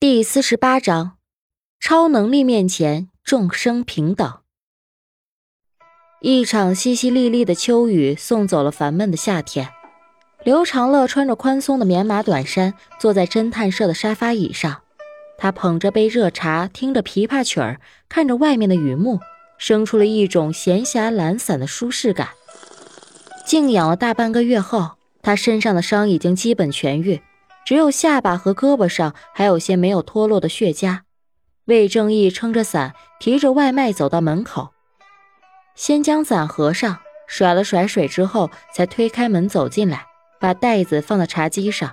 [0.00, 1.18] 第四十八章，
[1.78, 4.40] 超能力面前众生平等。
[6.22, 9.68] 一场淅淅沥沥的秋雨送走了烦闷的夏天。
[10.42, 14.80] 刘长乐穿着宽松的棉麻短衫，坐在侦探社的沙发椅上。
[15.36, 17.78] 他捧着杯热茶，听着琵琶曲儿，
[18.08, 19.20] 看着外面的雨幕，
[19.58, 22.30] 生出了一种闲暇懒散的舒适感。
[23.44, 27.20] 静养了大半个月后，他身上的伤已经基本痊愈。
[27.64, 31.00] 只有下巴和胳膊上还有些没有脱落的血痂。
[31.66, 34.70] 魏正义撑着伞，提着外卖走到门口，
[35.76, 40.06] 先将伞合上，甩了甩水之后，才推开门走进来，
[40.40, 41.92] 把袋子放在茶几上。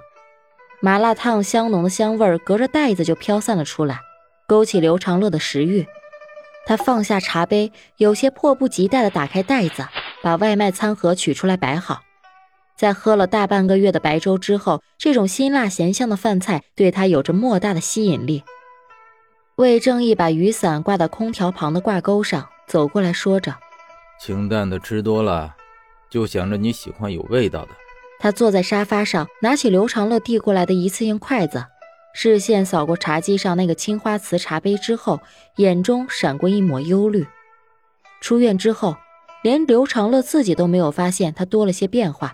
[0.82, 4.00] 麻辣烫香浓的香味儿隔着袋子就飘散了出来，
[4.48, 5.86] 勾起刘长乐的食欲。
[6.66, 9.88] 他放下茶杯，有些迫不及待地打开袋子，
[10.24, 12.02] 把外卖餐盒取出来摆好。
[12.78, 18.44] 在喝了大半个月的白粥之后，这种辛辣咸香的饭菜对他有着莫大的吸引力。
[19.56, 23.56] 魏正义把雨伞挂到空调旁的挂钩上，走过来说着
[24.22, 25.56] ：“清淡的吃多了，
[26.12, 27.70] 就想着你喜欢有味道的。”
[28.22, 31.66] 他坐在沙发上，拿起刘长乐递过来的一次性筷子，
[32.14, 35.20] 视线扫过茶几上那个青花瓷茶杯之后，
[35.56, 37.26] 眼中闪过一抹忧虑。
[38.22, 38.96] 出院之后，
[39.42, 42.34] 连刘长乐自己都没有发现他多了些变化。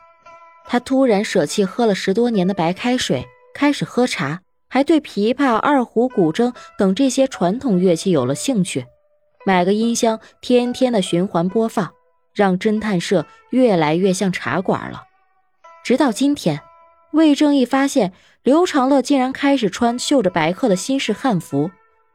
[0.68, 8.86] 他突然舍弃喝了十多年的白开水，开始喝茶，还对琵琶、二胡、古筝等这些传统乐器有了兴趣，
[9.46, 11.92] 买个音箱，天天的循环播放，
[12.34, 15.04] 让侦探社越来越像茶馆了。
[15.84, 16.62] 直到今天，
[17.12, 21.70] 魏正义发现刘长乐竟然开始穿绣着白鹤的新式汉服，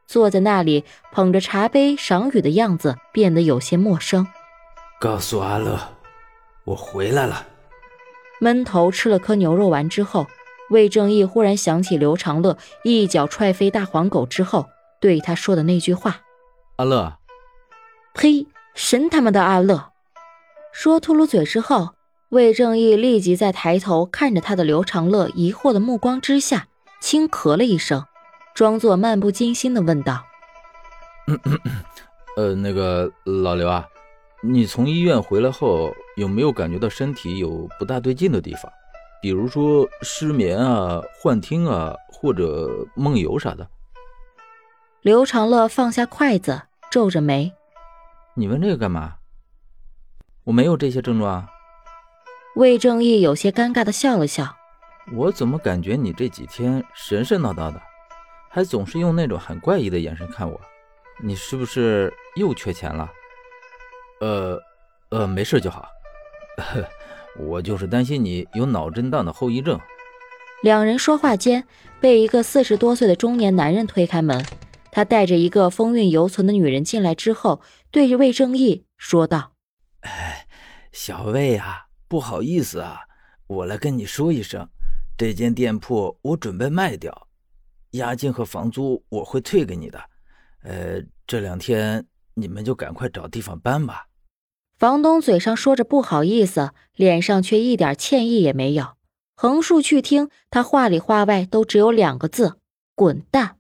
[0.07, 4.27] 坐在那里捧着茶杯赏雨的样子变得有些陌生。
[4.99, 5.79] 告诉阿乐，
[6.65, 7.47] 我回来了。
[8.41, 10.27] 闷头吃了颗牛肉丸之后，
[10.71, 14.67] 魏正义忽然想起刘长乐一脚踹飞大黄狗之后
[15.01, 16.21] 对他说的那句话
[16.77, 17.19] ：“阿乐，
[18.15, 19.93] 呸，神他妈的阿乐！”
[20.73, 21.91] 说秃噜嘴之后，
[22.29, 26.69] 魏正义立即在抬头看着他的刘长乐疑惑的目光之下，
[27.01, 28.05] 轻咳了一声，
[28.55, 30.25] 装作漫不经心的问道
[32.37, 33.87] ：“呃，那个老刘啊。”
[34.41, 38.71] 你从医院回来后，有没有感觉到身体有不大对劲的地方？
[39.23, 43.69] 比如说失眠啊、幻听啊，或者梦游啥的？
[45.01, 47.53] 刘长乐放下筷子，皱着眉
[48.35, 49.15] ：“你问这个干嘛？
[50.43, 51.49] 我没有这些症状。”
[52.57, 54.57] 魏正义有些尴尬的笑了笑
[55.15, 57.81] ：“我怎么感觉你这几天神神叨叨的，
[58.51, 60.61] 还总是用那种很怪异的眼神看我？
[61.23, 63.09] 你是不是又缺钱了？”
[64.21, 64.61] 呃，
[65.11, 65.89] 呃，没事就好。
[67.39, 69.79] 我就是担心你有脑震荡的后遗症。
[70.63, 71.65] 两人说话间，
[72.01, 74.45] 被一个四十多岁的中年男人推开门。
[74.91, 77.61] 他带着一个风韵犹存的女人进来之后，
[77.93, 79.53] 对着魏正义说道
[80.01, 80.49] ：“哎，
[80.91, 83.03] 小魏啊，不好意思啊，
[83.47, 84.69] 我来跟你说一声，
[85.17, 87.29] 这间店铺我准备卖掉，
[87.93, 90.01] 押金和房租我会退给你的。
[90.65, 92.05] 呃，这两天
[92.35, 94.07] 你们就赶快找地方搬吧。”
[94.79, 98.95] 房东嘴上说着不好意思，脸上却一点歉意也没有。
[99.35, 102.61] 横竖去听，他话里话外都只有两个字：
[102.95, 103.57] 滚蛋。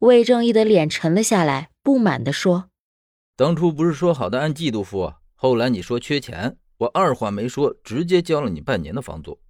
[0.00, 2.68] 魏正义的脸沉了下来，不满地说
[3.34, 5.14] ：“当初不是说好的按季度付？
[5.34, 9.40] 后来你说缺钱，我二话没说，直接交了你半年的房租。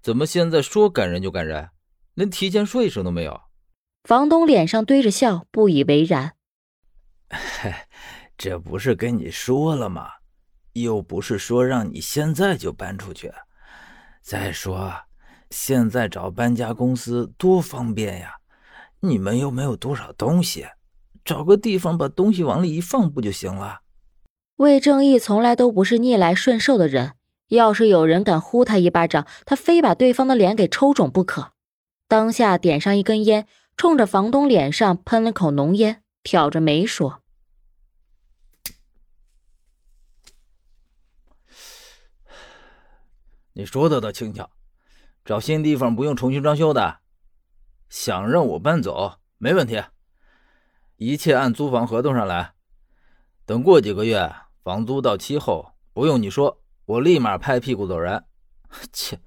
[0.00, 1.70] 怎么现在说赶人就赶人，
[2.14, 3.40] 连提前说一声都没有？”
[4.04, 6.34] 房东脸上堆着笑，不以为然
[8.38, 10.10] ：“这不是跟你说了吗？”
[10.82, 13.32] 又不是说让你现在就搬出去。
[14.22, 14.92] 再说，
[15.50, 18.34] 现在找搬家公司多方便呀！
[19.00, 20.66] 你们又没有多少东西，
[21.24, 23.80] 找个地方把东西往里一放不就行了？
[24.56, 27.12] 魏正义从来都不是逆来顺受的人，
[27.48, 31.52] 要是有人敢呼他一巴掌，他非把对方的脸给抽肿不可。
[32.08, 33.46] 当下点上一根烟，
[33.76, 37.22] 冲着房东脸上喷了口浓烟，挑着眉说。
[43.58, 44.48] 你说的倒轻巧，
[45.24, 47.00] 找新地方不用重新装修的，
[47.88, 49.82] 想让我搬走没问题，
[50.94, 52.54] 一切按租房合同上来。
[53.44, 54.32] 等过几个月
[54.62, 58.26] 房租到期后，不用你说，我立马拍屁股走人。
[58.92, 59.18] 切，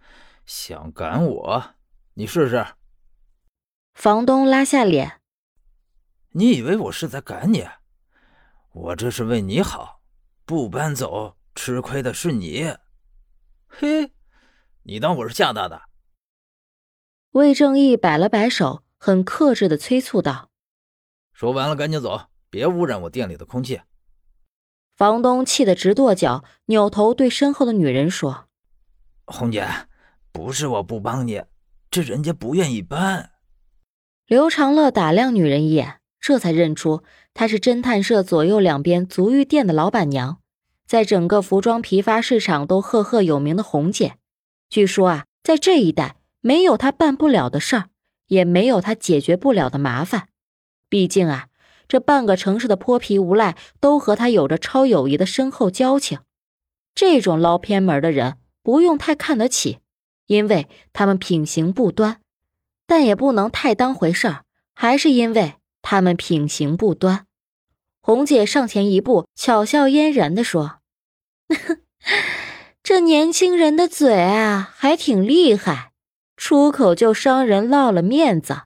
[0.46, 1.76] 想赶我，
[2.14, 2.66] 你试试。
[3.94, 5.20] 房东拉下脸，
[6.30, 7.68] 你以为我是在赶你？
[8.72, 10.00] 我这是为你好，
[10.46, 12.74] 不搬走吃亏的是你。
[13.68, 14.14] 嘿。
[14.84, 15.84] 你当我是吓大的？
[17.32, 20.50] 魏正义摆了摆手，很克制的催促道
[21.34, 23.82] ：“说完了，赶紧走，别污染我店里的空气。”
[24.98, 28.48] 房东气得直跺脚，扭头对身后的女人说
[29.26, 29.68] ：“红姐，
[30.32, 31.44] 不是我不帮你，
[31.92, 33.32] 这人家不愿意搬。”
[34.26, 37.04] 刘长乐打量女人一眼，这才认出
[37.36, 40.42] 她是侦探社左右两边足浴店的老板娘，
[40.88, 44.16] 在整个服装批发市场都赫赫有名的红姐。
[44.72, 47.90] 据说啊，在这一带没有他办不了的事儿，
[48.26, 50.30] 也没有他解决不了的麻烦。
[50.90, 51.50] 毕竟啊。
[51.88, 56.20] 这半个城市的泼皮无赖都和他有着超友谊的深厚交情，
[56.96, 59.80] 这种捞偏门的人不用太看得起，
[60.26, 62.22] 因为他们品行不端；
[62.88, 67.26] 但也不能太当回事儿，还是因为他们品行不端。
[68.02, 70.80] 红姐上前一步，巧笑嫣然地说
[72.92, 75.94] ：“这年轻人的嘴啊，还挺厉害，
[76.36, 78.64] 出口就伤人，落了面子。”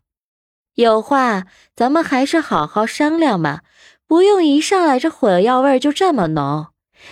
[0.74, 1.46] 有话
[1.76, 3.62] 咱们还是好好商量嘛，
[4.08, 6.70] 不用一上来这火药味就这么浓。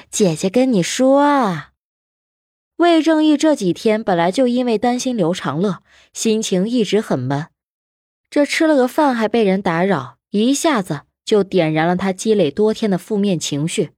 [0.09, 1.73] 姐姐跟你说啊，
[2.77, 5.83] 魏正义这几天本来就因为担心刘长乐，
[6.13, 7.45] 心情一直很闷，
[8.31, 13.91] 这吃了个饭还被人打扰，一下子就点燃了他积累多天的负面情绪。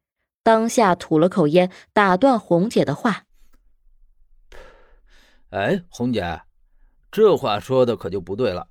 [0.45, 3.23] 当下吐了口烟，打断红姐的话
[5.49, 6.43] ：“哎，红姐，
[7.11, 8.67] 这话说的可就不对了。”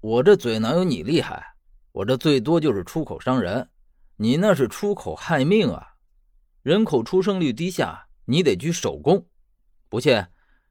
[0.00, 1.56] 我这嘴哪有你厉害？
[1.92, 3.68] 我这最多就是出口伤人，
[4.16, 5.96] 你那是出口害命啊！
[6.62, 9.26] 人口出生率低下，你得居首功。
[9.90, 10.24] 不信，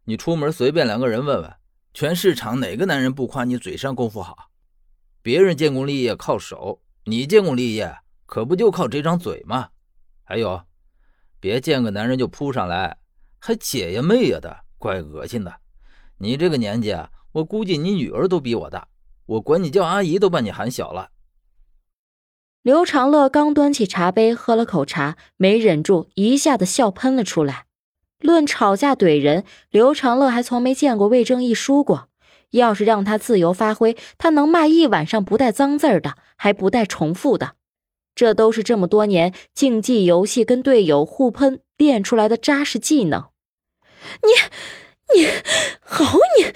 [0.06, 1.54] 你出门随便两个人问问，
[1.94, 4.50] 全市场哪个男人不夸你嘴上功夫好？
[5.22, 7.96] 别人建功立业靠手，你建功立业
[8.26, 9.70] 可不就靠这张嘴吗？
[10.34, 10.64] 还有，
[11.40, 12.98] 别见个男人就扑上来，
[13.38, 15.54] 还姐呀妹呀的，怪恶心的。
[16.18, 18.88] 你这个年纪啊，我估计你女儿都比我大。
[19.28, 21.12] 我管你叫阿姨，都把你喊小了。
[22.64, 27.68] 刘长乐刚端起茶杯喝了口茶，没忍住，一下子笑喷了出来。
[28.18, 32.10] 论吵架怼人，刘长乐还从没见过魏正义输过。
[32.50, 37.54] 要是让他自由发挥，他能骂一晚上不带脏字的，还不带重复的。
[38.16, 43.30] 这都是这么多年竞技游戏跟队友互喷练出来的扎实技能。
[44.22, 45.28] 你，你，
[45.82, 46.54] 好你！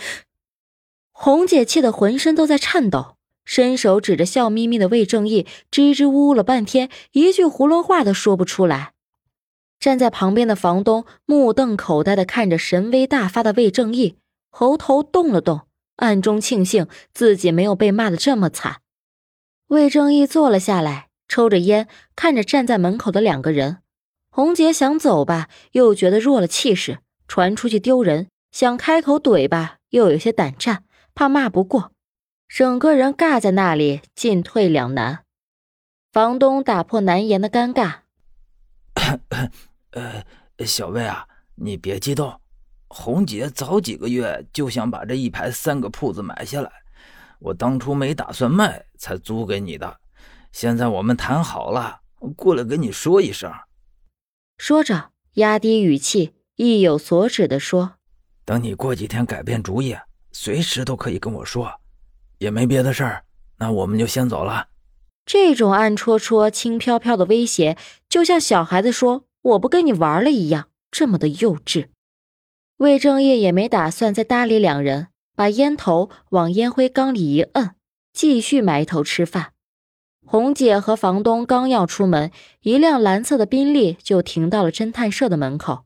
[1.12, 8.94] 红姐气得浑身都在颤抖，伸手指着笑眯眯的魏正义，支支吾吾了半天，一句囫囵话都说不出来。
[9.80, 14.18] 站在旁边的房东目瞪口呆的看着神威大发的魏正义，
[14.50, 15.62] 喉头动了动，
[15.96, 18.82] 暗中庆幸自己没有被骂的这么惨。
[19.68, 23.78] 魏正义坐了下来，抽着烟，看着站在门口的两个人。
[24.30, 30.84] 红姐想走吧，又觉得弱了气势，传出去丢人；想开口怼吧，又有些胆战。
[31.16, 31.92] 怕骂不过，
[32.48, 35.24] 整个人尬在那里，进退两难。
[36.14, 38.02] 房东打破难言的尴尬
[39.92, 40.24] ：“呃，
[40.66, 42.40] 小魏啊，你别激动。
[42.88, 46.72] 红姐早几个月就想把这一排三个铺子买下来，
[47.40, 50.00] 我当初没打算卖，才租给你的。
[50.52, 52.02] 现在我们谈好了，
[52.36, 53.52] 过来跟你说一声。”
[54.58, 57.94] 说着，压低语气，意有所指的说
[58.46, 59.96] ：“等你过几天改变主意。”
[60.34, 61.80] 随时都可以跟我说，
[62.38, 63.24] 也没别的事儿，
[63.58, 64.68] 那我们就先走了。
[65.26, 67.76] 这种暗戳戳、轻飘飘的威胁，
[68.08, 71.88] 就像小孩子说“我不跟你玩了”一样，这么的幼稚。
[72.78, 77.74] 魏正业也没打算再搭理两人，把烟头往烟灰缸里一摁，
[78.14, 79.54] 继续埋头吃饭。
[80.30, 85.86] 红姐和房东刚要出门，一辆蓝色的宾利就停到了侦探社的门口。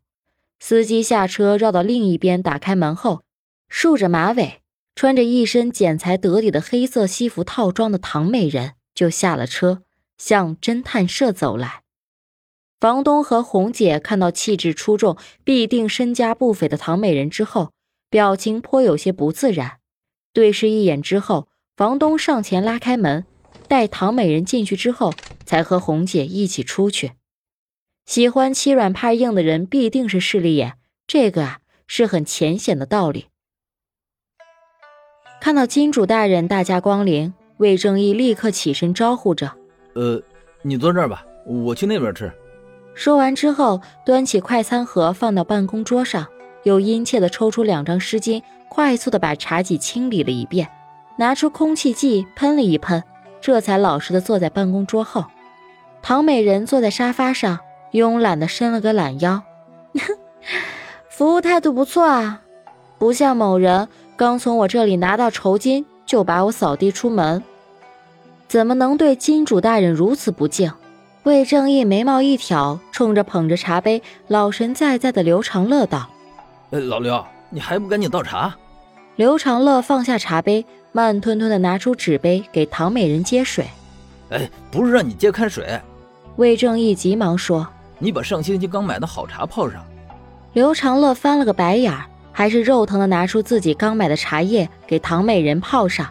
[0.60, 3.22] 司机下车，绕到另一边，打开门后。
[3.70, 4.62] 竖着马尾、
[4.96, 9.84] 穿着一身剪裁得体的黑色西服套装的唐美人就下了车，
[10.18, 11.84] 向侦探社走来。
[12.80, 17.74] 房东和红姐看到气质出众、必定身家不菲的唐美人之后，
[18.10, 19.78] 表情颇有些不自然。
[20.34, 23.26] 对视一眼之后，房东上前拉开门，
[23.72, 25.13] 带唐美人进去之后，
[25.46, 27.13] 才和红姐一起出去。
[28.06, 30.74] 喜欢欺软怕硬的人必定是势利眼，
[31.08, 33.28] 这个啊是很浅显的道理。
[35.40, 39.54] 看到金主大人大驾光临，魏正义立刻起身招呼着
[39.96, 40.22] ：“呃，
[40.63, 42.30] 你坐这儿吧，我去那边吃。”
[42.94, 46.28] 说完之后，端起快餐盒放到办公桌上，
[46.63, 50.68] 又殷切地抽出两张湿巾，快速地把茶几清理了一遍，
[51.18, 53.01] 拿出空气剂喷了一喷，
[53.42, 55.26] 这才老实的坐在办公桌后。
[56.02, 57.60] 唐美人坐在沙发上，
[57.92, 59.42] 慵懒的伸了个懒腰，
[61.10, 62.42] 服务态度不错啊，
[62.98, 63.88] 不像某人。
[64.16, 67.44] 刚从我这里拿到酬金，就把我扫地出门。
[68.48, 70.72] 怎么能对金主大人如此不敬？
[71.24, 76.10] 魏正义眉毛一挑，冲着捧着茶杯、老神在在的刘长乐道
[76.72, 78.54] ：“呃，老刘，你还不赶紧倒茶？”
[79.18, 83.65] 刘长乐放下茶杯，慢吞吞的拿出纸杯给唐美人接水。
[84.30, 85.80] 哎，不是让你接开水。
[86.38, 87.68] 魏正义急忙说
[88.00, 89.84] ：“你把上星期刚买的好茶泡上。”
[90.53, 96.08] 刘长乐翻了个白眼儿，还是肉疼的拿出自己刚买的茶叶给唐美人泡上。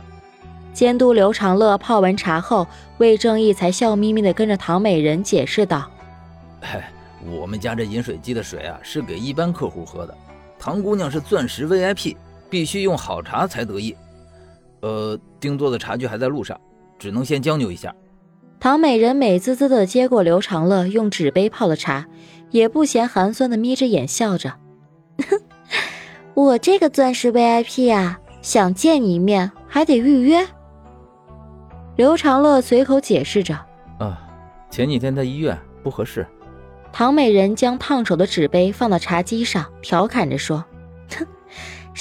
[0.74, 2.66] 监督刘长乐泡完茶后，
[2.98, 5.90] 魏正义才笑眯眯地跟着唐美人解释道
[6.60, 6.90] ：“哎，
[7.24, 10.14] 我们家这饮水机的水啊，是给一般客户喝的。
[10.58, 12.14] 唐姑娘是钻石 VIP，
[12.50, 13.96] 必须用好茶才得意。
[14.80, 16.60] 呃，定做的茶具还在路上，
[16.98, 17.94] 只能先将就一下。”
[18.60, 22.06] 唐美人美滋滋的接过刘长乐用纸杯泡的茶，
[22.50, 24.52] 也不嫌寒酸的眯着眼笑着
[26.34, 30.46] ：“我这个钻石 VIP 啊，想见你一面还得预约。”
[31.96, 33.54] 刘长乐随口解释着
[33.98, 34.28] ：“啊，
[34.70, 36.26] 前几天在医院不合适。”
[36.92, 40.69] 唐美人将烫手的纸杯放到茶几上，调侃着说：“哼，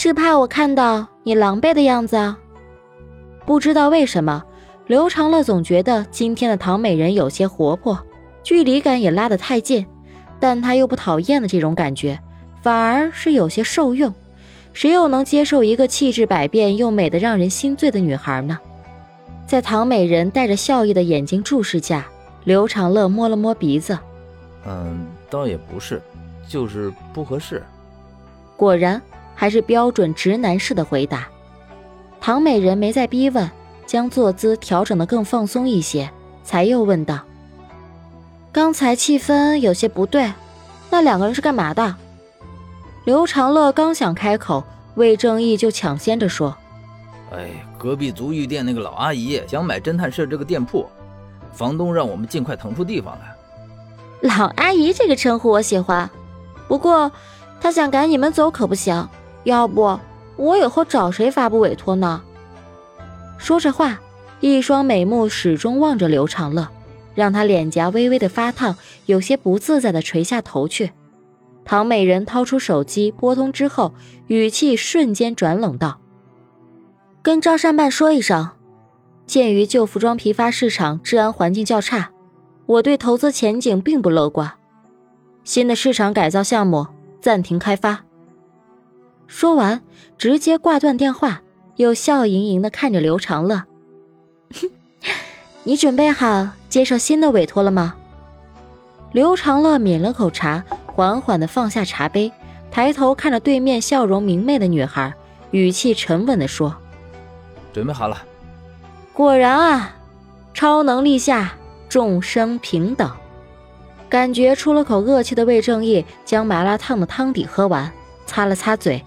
[0.02, 2.40] 是怕我看到你狼狈的样子啊？”
[3.46, 4.42] 不知道为什么，
[4.88, 8.00] 刘长乐总觉得今天的唐美人有些活泼，
[8.42, 9.86] 距离感也拉得太近，
[10.40, 12.18] 但他又不讨厌的这种感觉，
[12.62, 14.14] 反而是有些受用。
[14.72, 18.58] 谁又能接受一个气质百变又美得让人心醉的女孩呢？
[19.46, 22.08] 在唐美人带着笑意的眼睛注视下，
[22.46, 24.00] 刘长乐摸了摸鼻子，
[24.66, 26.02] 嗯，倒也不是，
[26.48, 27.62] 就是不合适。
[28.56, 29.02] 果然，
[29.40, 31.26] 还是标准直男式的回答。
[32.20, 33.50] 唐美人没再逼问，
[33.86, 36.12] 将坐姿调整得更放松一些，
[36.44, 37.22] 才又问道
[38.52, 40.34] ：“刚才气氛有些不对，
[40.90, 41.96] 那两个人是干嘛的？”
[43.06, 44.62] 刘长乐刚想开口，
[44.96, 46.54] 魏正义就抢先着说。
[47.32, 50.86] 哎，隔壁足浴店那个老阿姨想买侦探社这个店铺，
[51.54, 54.28] 房东让我们尽快腾出地方来。
[54.28, 56.10] 老阿姨这个称呼我喜欢，
[56.68, 57.10] 不过
[57.62, 59.08] 她想赶你们走可不行。
[59.44, 60.00] 要不
[60.36, 62.22] 我以后找谁发布委托呢？
[63.38, 64.00] 说着话，
[64.40, 66.68] 一双美目始终望着刘长乐，
[67.16, 70.92] 让他脸颊微微的发烫，有些不自在的垂下头去。
[71.66, 73.94] 唐美人掏出手机拨通之后，
[74.28, 76.00] 语气瞬间转冷道。
[77.22, 78.50] 跟招商办说一声，
[79.26, 82.12] 鉴于旧服装批发市场治安环境较差，
[82.66, 84.52] 我对投资前景并不乐观。
[85.44, 86.88] 新的市场改造项目
[87.22, 88.04] 暂停开发。
[89.30, 89.80] 说完，
[90.18, 91.42] 直接挂断电话，
[91.76, 93.64] 又笑盈盈的看着刘长乐
[95.64, 97.94] ：“你准备好接受新的委托了吗？”
[99.14, 102.32] 刘长乐抿了口茶，缓缓的放下茶杯，
[102.72, 105.14] 抬头看着对面笑容明媚的女孩，
[105.52, 106.76] 语气沉稳的说。
[107.72, 108.18] 准备好了，
[109.14, 109.96] 果然啊，
[110.56, 111.54] 超能力下
[111.88, 113.10] 众生平等。
[114.10, 117.92] 感觉出了口恶气的魏正义将麻辣烫的汤底喝完，
[118.26, 119.04] 擦了擦嘴，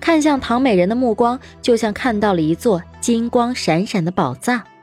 [0.00, 4.75] 看向唐美人的目光就像看到了一座金光闪闪的宝藏。